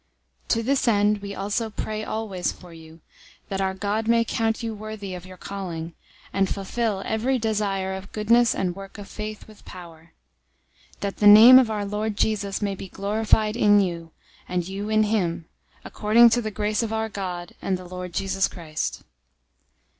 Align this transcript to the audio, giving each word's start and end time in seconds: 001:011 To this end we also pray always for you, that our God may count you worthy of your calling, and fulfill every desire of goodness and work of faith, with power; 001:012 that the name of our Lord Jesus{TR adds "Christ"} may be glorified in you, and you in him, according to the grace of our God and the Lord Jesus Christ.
001:011 0.47 0.47
To 0.55 0.63
this 0.63 0.87
end 0.87 1.17
we 1.19 1.35
also 1.35 1.69
pray 1.69 2.03
always 2.03 2.51
for 2.51 2.73
you, 2.73 3.01
that 3.49 3.61
our 3.61 3.75
God 3.75 4.07
may 4.07 4.25
count 4.25 4.63
you 4.63 4.73
worthy 4.73 5.13
of 5.13 5.27
your 5.27 5.37
calling, 5.37 5.93
and 6.33 6.49
fulfill 6.49 7.03
every 7.05 7.37
desire 7.37 7.93
of 7.93 8.11
goodness 8.11 8.55
and 8.55 8.75
work 8.75 8.97
of 8.97 9.07
faith, 9.07 9.47
with 9.47 9.63
power; 9.63 10.13
001:012 10.95 10.99
that 11.01 11.17
the 11.17 11.27
name 11.27 11.59
of 11.59 11.69
our 11.69 11.85
Lord 11.85 12.15
Jesus{TR 12.17 12.33
adds 12.33 12.41
"Christ"} 12.41 12.61
may 12.63 12.73
be 12.73 12.89
glorified 12.89 13.55
in 13.55 13.79
you, 13.79 14.09
and 14.49 14.67
you 14.67 14.89
in 14.89 15.03
him, 15.03 15.45
according 15.85 16.31
to 16.31 16.41
the 16.41 16.49
grace 16.49 16.81
of 16.81 16.91
our 16.91 17.07
God 17.07 17.53
and 17.61 17.77
the 17.77 17.85
Lord 17.85 18.11
Jesus 18.11 18.47
Christ. 18.47 19.03